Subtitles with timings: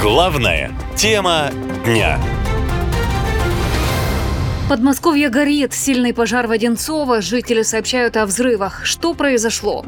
[0.00, 1.50] Главная тема
[1.84, 2.20] дня.
[4.68, 5.72] Подмосковье горит.
[5.72, 7.20] Сильный пожар в Одинцово.
[7.20, 8.84] Жители сообщают о взрывах.
[8.84, 9.84] Что произошло?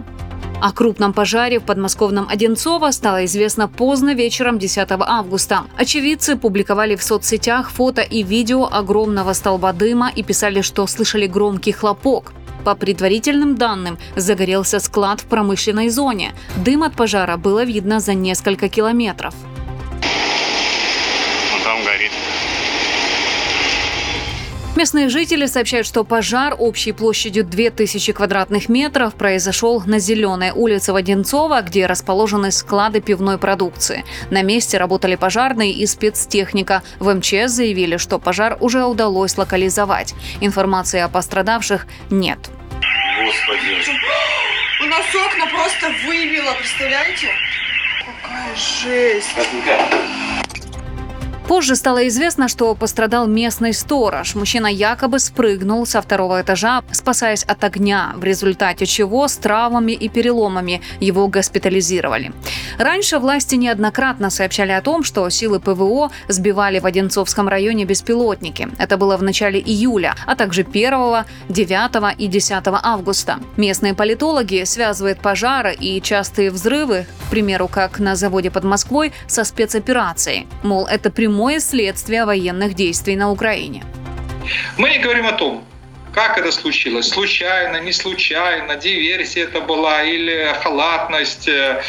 [0.61, 5.64] О крупном пожаре в подмосковном Одинцово стало известно поздно вечером 10 августа.
[5.76, 11.72] Очевидцы публиковали в соцсетях фото и видео огромного столба дыма и писали, что слышали громкий
[11.72, 12.32] хлопок.
[12.64, 16.34] По предварительным данным, загорелся склад в промышленной зоне.
[16.64, 19.34] Дым от пожара было видно за несколько километров.
[21.52, 22.10] Ну там горит.
[24.77, 30.97] Местные жители сообщают, что пожар общей площадью 2000 квадратных метров произошел на Зеленой улице в
[30.97, 34.05] Одинцово, где расположены склады пивной продукции.
[34.31, 36.83] На месте работали пожарные и спецтехника.
[36.98, 40.15] В МЧС заявили, что пожар уже удалось локализовать.
[40.43, 42.39] Информации о пострадавших нет.
[43.25, 43.83] Господи.
[44.83, 47.29] У нас окна просто выбило, представляете?
[48.05, 49.34] Какая жесть.
[51.48, 54.34] Позже стало известно, что пострадал местный сторож.
[54.34, 60.08] Мужчина якобы спрыгнул со второго этажа, спасаясь от огня, в результате чего с травмами и
[60.08, 62.33] переломами его госпитализировали.
[62.78, 68.69] Раньше власти неоднократно сообщали о том, что силы ПВО сбивали в Одинцовском районе беспилотники.
[68.78, 73.38] Это было в начале июля, а также 1, 9 и 10 августа.
[73.56, 79.44] Местные политологи связывают пожары и частые взрывы, к примеру, как на заводе под Москвой, со
[79.44, 80.48] спецоперацией.
[80.64, 83.84] Мол, это прямое следствие военных действий на Украине.
[84.79, 85.62] Мы не говорим о том,
[86.15, 87.09] как это случилось.
[87.09, 91.83] Случайно, не случайно, диверсия это была или халатность э,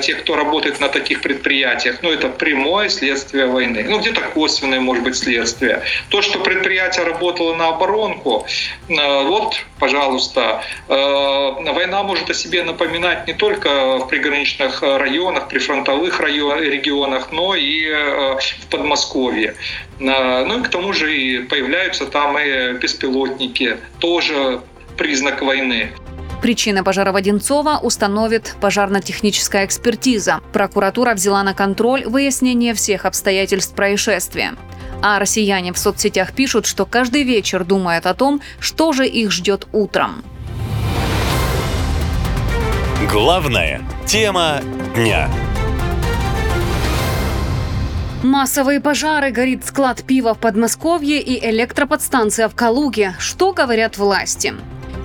[0.00, 1.98] тех, кто работает на таких предприятиях.
[2.02, 3.84] Ну, это прямое следствие войны.
[3.88, 5.82] Ну, где-то косвенное, может быть, следствие.
[6.08, 8.46] То, что предприятие работало на оборонку,
[8.88, 16.20] э, вот, пожалуйста, э, война может о себе напоминать не только в приграничных районах, прифронтовых
[16.20, 19.54] регионах, но и в Подмосковье.
[19.98, 24.60] Ну и к тому же и появляются там и беспилотники, тоже
[24.96, 25.92] признак войны.
[26.42, 30.40] Причины пожара в Одинцово установит пожарно-техническая экспертиза.
[30.52, 34.54] Прокуратура взяла на контроль выяснение всех обстоятельств происшествия.
[35.02, 39.66] А россияне в соцсетях пишут, что каждый вечер думают о том, что же их ждет
[39.72, 40.22] утром.
[43.10, 44.60] Главная тема
[44.94, 45.28] дня.
[48.22, 53.14] Массовые пожары, горит склад пива в Подмосковье и электроподстанция в Калуге.
[53.18, 54.54] Что говорят власти?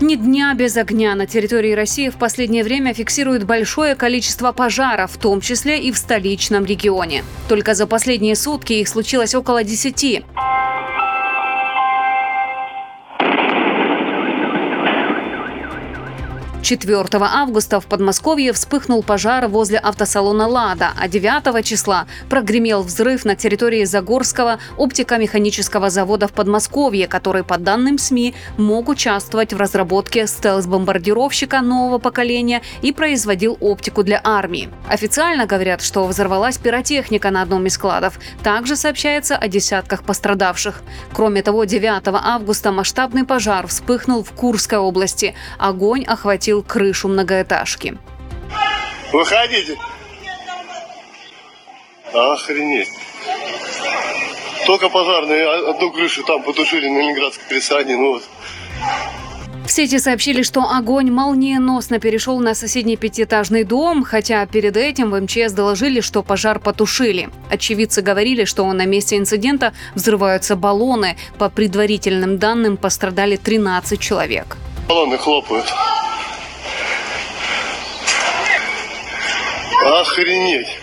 [0.03, 5.18] Ни дня без огня на территории России в последнее время фиксируют большое количество пожаров, в
[5.18, 7.24] том числе и в столичном регионе.
[7.47, 10.25] Только за последние сутки их случилось около 10.
[16.63, 23.35] 4 августа в Подмосковье вспыхнул пожар возле автосалона «Лада», а 9 числа прогремел взрыв на
[23.35, 31.59] территории Загорского оптико-механического завода в Подмосковье, который, по данным СМИ, мог участвовать в разработке стелс-бомбардировщика
[31.59, 34.69] нового поколения и производил оптику для армии.
[34.88, 38.18] Официально говорят, что взорвалась пиротехника на одном из складов.
[38.41, 40.81] Также сообщается о десятках пострадавших.
[41.12, 45.35] Кроме того, 9 августа масштабный пожар вспыхнул в Курской области.
[45.57, 47.97] Огонь охватил охватил крышу многоэтажки.
[49.12, 49.78] Выходите.
[52.14, 52.90] Охренеть.
[54.66, 57.97] Только пожарные одну крышу там потушили на Ленинградской пересадне.
[57.97, 58.24] Ну вот.
[59.66, 65.19] В сети сообщили, что огонь молниеносно перешел на соседний пятиэтажный дом, хотя перед этим в
[65.19, 67.30] МЧС доложили, что пожар потушили.
[67.50, 71.16] Очевидцы говорили, что на месте инцидента взрываются баллоны.
[71.38, 74.58] По предварительным данным пострадали 13 человек.
[74.88, 75.66] Баллоны хлопают.
[79.85, 80.79] Охренеть!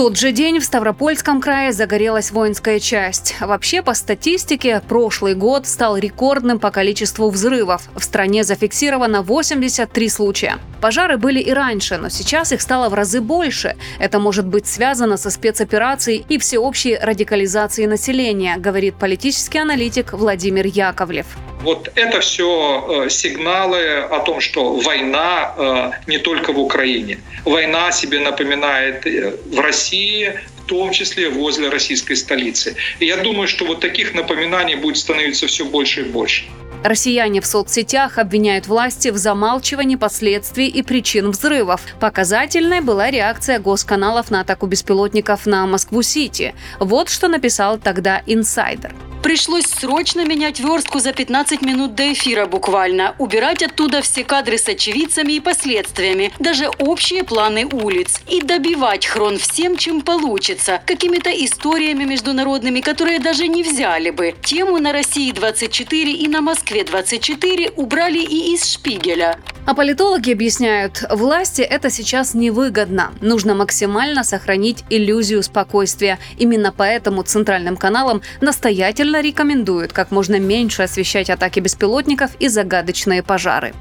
[0.00, 3.34] Тот же день в Ставропольском крае загорелась воинская часть.
[3.38, 7.82] Вообще, по статистике, прошлый год стал рекордным по количеству взрывов.
[7.94, 10.58] В стране зафиксировано 83 случая.
[10.80, 13.76] Пожары были и раньше, но сейчас их стало в разы больше.
[13.98, 21.26] Это может быть связано со спецоперацией и всеобщей радикализацией населения, говорит политический аналитик Владимир Яковлев.
[21.62, 27.18] Вот это все э, сигналы о том, что война э, не только в Украине.
[27.44, 32.76] Война себе напоминает э, в России, в том числе возле российской столицы.
[32.98, 36.44] И я думаю, что вот таких напоминаний будет становиться все больше и больше.
[36.82, 41.82] Россияне в соцсетях обвиняют власти в замалчивании последствий и причин взрывов.
[42.00, 46.54] Показательной была реакция госканалов на атаку беспилотников на Москву-Сити.
[46.78, 48.94] Вот что написал тогда инсайдер.
[49.22, 54.66] Пришлось срочно менять верстку за 15 минут до эфира буквально, убирать оттуда все кадры с
[54.66, 62.04] очевидцами и последствиями, даже общие планы улиц, и добивать хрон всем, чем получится, какими-то историями
[62.04, 64.34] международными, которые даже не взяли бы.
[64.42, 69.38] Тему на России-24 и на Москве-24 убрали и из Шпигеля.
[69.66, 73.12] А политологи объясняют, власти это сейчас невыгодно.
[73.20, 76.18] Нужно максимально сохранить иллюзию спокойствия.
[76.38, 83.74] Именно поэтому центральным каналам настоятельно рекомендуют как можно меньше освещать атаки беспилотников и загадочные пожары.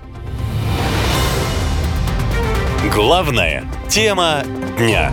[2.94, 4.44] Главная тема
[4.78, 5.12] дня.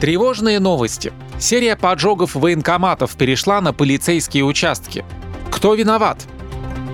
[0.00, 1.12] Тревожные новости.
[1.38, 5.04] Серия поджогов военкоматов перешла на полицейские участки.
[5.50, 6.26] Кто виноват?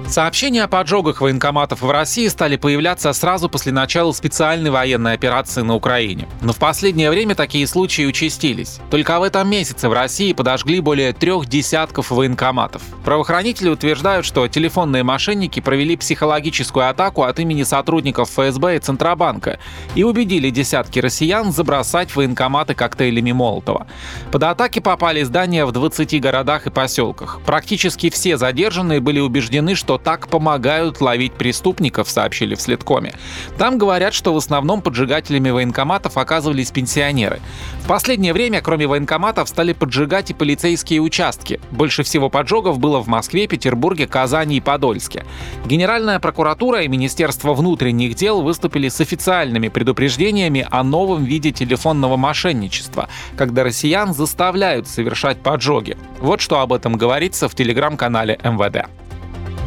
[0.08, 5.74] Сообщения о поджогах военкоматов в России стали появляться сразу после начала специальной военной операции на
[5.74, 6.26] Украине.
[6.40, 8.80] Но в последнее время такие случаи участились.
[8.90, 12.80] Только в этом месяце в России подожгли более трех десятков военкоматов.
[13.04, 19.58] Правоохранители утверждают, что телефонные мошенники провели психологическую атаку от имени сотрудников ФСБ и Центробанка
[19.94, 23.86] и убедили десятки россиян забросать военкоматы коктейлями Молотова.
[24.32, 27.40] Под атаки попали здания в 20 городах и поселках.
[27.44, 33.14] Практически все задержанные были убеждены, что так помогают ловить преступников, сообщили в Следкоме.
[33.58, 37.40] Там говорят, что в основном поджигателями военкоматов оказывались пенсионеры.
[37.82, 41.60] В последнее время, кроме военкоматов, стали поджигать и полицейские участки.
[41.70, 45.24] Больше всего поджогов было в Москве, Петербурге, Казани и Подольске.
[45.66, 53.08] Генеральная прокуратура и Министерство внутренних дел выступили с официальными предупреждениями о новом виде телефонного мошенничества,
[53.36, 55.96] когда россиян заставляют совершать поджоги.
[56.20, 58.88] Вот что об этом говорится в телеграм-канале МВД.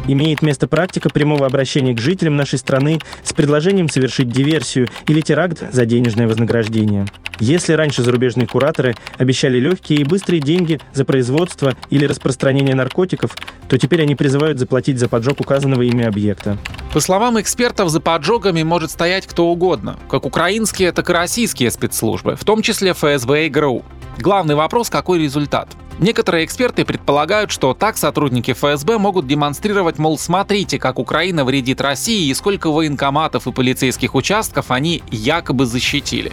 [0.08, 5.62] Имеет место практика прямого обращения к жителям нашей страны с предложением совершить диверсию или теракт
[5.72, 7.06] за денежное вознаграждение.
[7.38, 13.36] Если раньше зарубежные кураторы обещали легкие и быстрые деньги за производство или распространение наркотиков,
[13.68, 16.58] то теперь они призывают заплатить за поджог указанного ими объекта.
[16.92, 22.36] По словам экспертов, за поджогами может стоять кто угодно, как украинские, так и российские спецслужбы,
[22.36, 23.84] в том числе ФСБ и ГРУ.
[24.18, 25.68] Главный вопрос– какой результат?
[25.98, 32.28] Некоторые эксперты предполагают, что так сотрудники ФСБ могут демонстрировать, мол, смотрите, как Украина вредит России
[32.28, 36.32] и сколько военкоматов и полицейских участков они якобы защитили.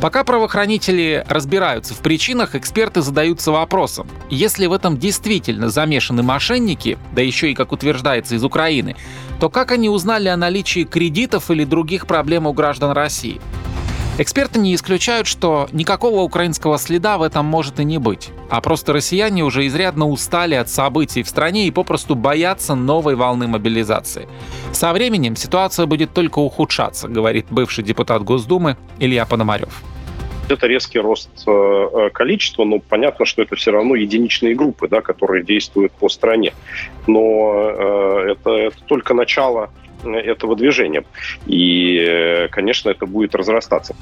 [0.00, 7.22] Пока правоохранители разбираются в причинах, эксперты задаются вопросом, если в этом действительно замешаны мошенники, да
[7.22, 8.94] еще и, как утверждается, из Украины,
[9.40, 13.40] то как они узнали о наличии кредитов или других проблем у граждан России?
[14.20, 18.92] Эксперты не исключают, что никакого украинского следа в этом может и не быть, а просто
[18.92, 24.26] россияне уже изрядно устали от событий в стране и попросту боятся новой волны мобилизации.
[24.72, 29.84] Со временем ситуация будет только ухудшаться, говорит бывший депутат Госдумы Илья Пономарев.
[30.48, 35.00] Это резкий рост э, э, количества, но понятно, что это все равно единичные группы, да,
[35.00, 36.54] которые действуют по стране.
[37.06, 39.70] Но э, это, это только начало
[40.04, 41.04] этого движения.
[41.46, 43.96] И, конечно, это будет разрастаться.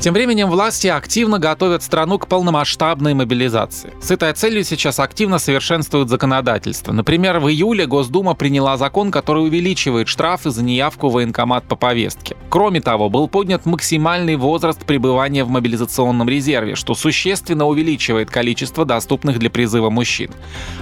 [0.00, 3.92] Тем временем власти активно готовят страну к полномасштабной мобилизации.
[4.00, 6.92] С этой целью сейчас активно совершенствуют законодательство.
[6.92, 12.34] Например, в июле Госдума приняла закон, который увеличивает штрафы за неявку в военкомат по повестке.
[12.48, 19.38] Кроме того, был поднят максимальный возраст пребывания в мобилизационном резерве, что существенно увеличивает количество доступных
[19.38, 20.30] для призыва мужчин.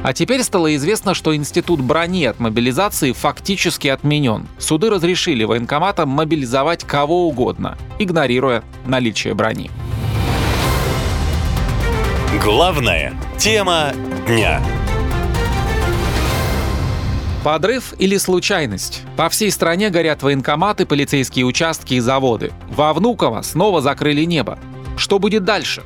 [0.04, 4.46] А теперь стало известно, что институт брони от мобилизации фактически отменен.
[4.58, 9.70] Суды разрешили военкоматам мобилизовать кого угодно, игнорируя наличие наличие брони.
[12.42, 13.92] Главная тема
[14.26, 14.60] дня.
[17.42, 19.00] Подрыв или случайность?
[19.16, 22.52] По всей стране горят военкоматы, полицейские участки и заводы.
[22.68, 24.58] Во Внуково снова закрыли небо.
[24.98, 25.82] Что будет дальше?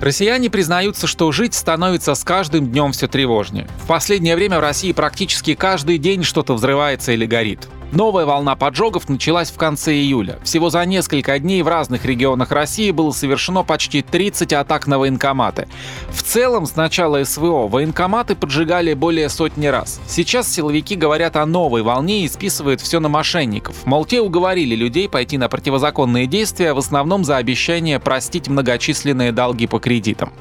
[0.00, 3.68] Россияне признаются, что жить становится с каждым днем все тревожнее.
[3.82, 7.68] В последнее время в России практически каждый день что-то взрывается или горит.
[7.94, 10.40] Новая волна поджогов началась в конце июля.
[10.42, 15.68] Всего за несколько дней в разных регионах России было совершено почти 30 атак на военкоматы.
[16.10, 20.00] В целом, с начала СВО военкоматы поджигали более сотни раз.
[20.08, 23.86] Сейчас силовики говорят о новой волне и списывают все на мошенников.
[23.86, 29.68] Мол, те уговорили людей пойти на противозаконные действия в основном за обещание простить многочисленные долги
[29.68, 30.32] по кредитам.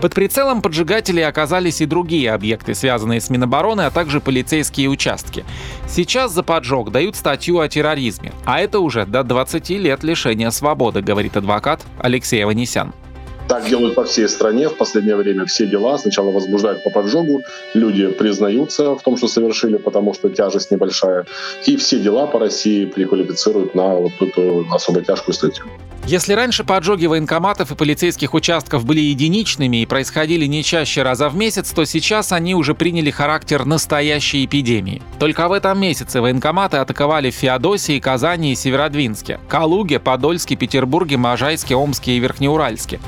[0.00, 5.44] Под прицелом поджигателей оказались и другие объекты, связанные с Минобороны, а также полицейские участки.
[5.86, 11.02] Сейчас за поджог дают статью о терроризме, а это уже до 20 лет лишения свободы,
[11.02, 12.94] говорит адвокат Алексей Аванесян.
[13.50, 15.44] Так делают по всей стране в последнее время.
[15.44, 17.42] Все дела сначала возбуждают по поджогу,
[17.74, 21.26] люди признаются в том, что совершили, потому что тяжесть небольшая.
[21.66, 25.64] И все дела по России приквалифицируют на вот эту особо тяжкую статью.
[26.10, 31.36] Если раньше поджоги военкоматов и полицейских участков были единичными и происходили не чаще раза в
[31.36, 35.02] месяц, то сейчас они уже приняли характер настоящей эпидемии.
[35.20, 41.76] Только в этом месяце военкоматы атаковали в Феодосии, Казани и Северодвинске, Калуге, Подольске, Петербурге, Можайске,
[41.76, 42.98] Омске и Верхнеуральске.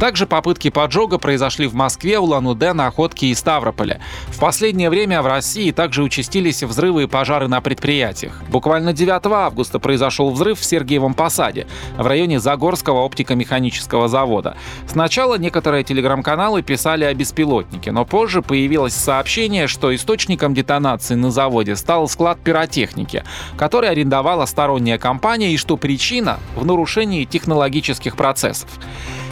[0.00, 4.00] Также попытки поджога произошли в Москве, Улан-Удэ, Находке и Ставрополе.
[4.28, 8.42] В последнее время в России также участились взрывы и пожары на предприятиях.
[8.48, 11.66] Буквально 9 августа произошел взрыв в Сергиевом Посаде,
[11.98, 14.56] в районе Загорского оптико-механического завода.
[14.88, 21.76] Сначала некоторые телеграм-каналы писали о беспилотнике, но позже появилось сообщение, что источником детонации на заводе
[21.76, 23.22] стал склад пиротехники,
[23.58, 28.70] который арендовала сторонняя компания и что причина в нарушении технологических процессов.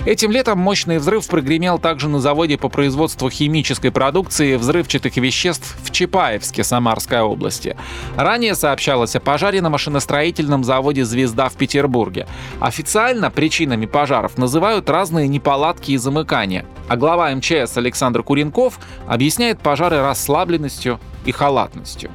[0.07, 5.91] Этим летом мощный взрыв прогремел также на заводе по производству химической продукции взрывчатых веществ в
[5.91, 7.77] Чапаевске Самарской области.
[8.17, 12.27] Ранее сообщалось о пожаре на машиностроительном заводе «Звезда» в Петербурге.
[12.61, 16.65] Официально причинами пожаров называют разные неполадки и замыкания.
[16.89, 22.11] А глава МЧС Александр Куренков объясняет пожары расслабленностью и халатностью.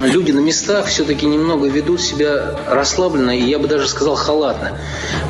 [0.00, 4.78] Люди на местах все-таки немного ведут себя расслабленно и я бы даже сказал халатно,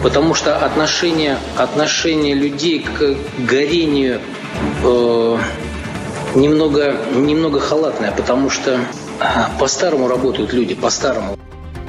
[0.02, 4.20] потому что отношение, отношение людей к горению
[4.82, 5.38] э,
[6.35, 8.80] немного, немного халатное, потому что
[9.61, 11.38] по-старому работают люди, по-старому.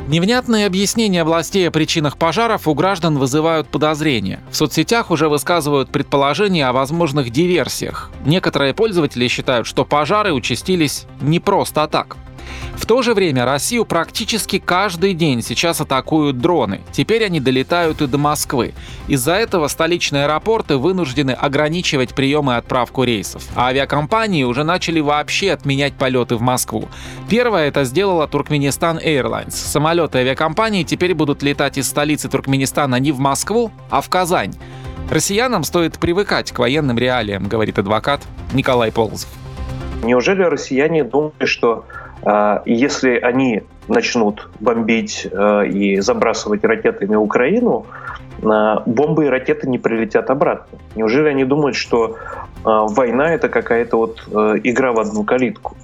[0.07, 4.39] Невнятные объяснения властей о причинах пожаров у граждан вызывают подозрения.
[4.51, 8.09] В соцсетях уже высказывают предположения о возможных диверсиях.
[8.25, 12.15] Некоторые пользователи считают, что пожары участились не просто так.
[12.75, 16.81] В то же время Россию практически каждый день сейчас атакуют дроны.
[16.91, 18.73] Теперь они долетают и до Москвы.
[19.07, 23.43] Из-за этого столичные аэропорты вынуждены ограничивать приемы и отправку рейсов.
[23.55, 26.87] А авиакомпании уже начали вообще отменять полеты в Москву.
[27.29, 29.51] Первое это сделала Туркменистан Airlines.
[29.51, 34.53] Самолеты авиакомпании теперь будут летать из столицы Туркменистана не в Москву, а в Казань.
[35.09, 38.21] Россиянам стоит привыкать к военным реалиям, говорит адвокат
[38.53, 39.29] Николай Ползов.
[40.03, 41.85] Неужели россияне думают, что
[42.65, 47.85] если они начнут бомбить а, и забрасывать ракетами Украину,
[48.43, 50.77] а, бомбы и ракеты не прилетят обратно.
[50.95, 52.17] Неужели они думают, что
[52.63, 54.19] война это какая-то вот
[54.63, 55.77] игра в одну калитку?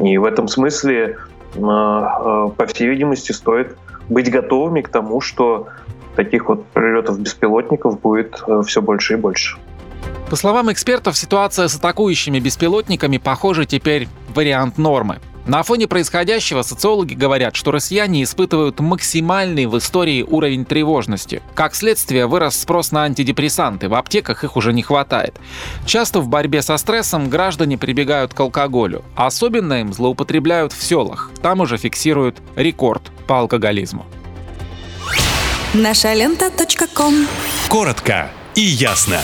[0.00, 1.16] И в этом смысле,
[1.54, 3.76] по всей видимости, стоит
[4.08, 5.68] быть готовыми к тому, что
[6.16, 9.56] таких вот прилетов беспилотников будет все больше и больше.
[10.28, 15.18] По словам экспертов, ситуация с атакующими беспилотниками, похоже, теперь вариант нормы.
[15.46, 21.42] На фоне происходящего социологи говорят, что россияне испытывают максимальный в истории уровень тревожности.
[21.54, 25.34] Как следствие, вырос спрос на антидепрессанты, в аптеках их уже не хватает.
[25.86, 29.04] Часто в борьбе со стрессом граждане прибегают к алкоголю.
[29.16, 31.30] Особенно им злоупотребляют в селах.
[31.42, 34.06] Там уже фиксируют рекорд по алкоголизму.
[35.72, 36.50] Наша лента.
[37.68, 39.20] Коротко и ясно.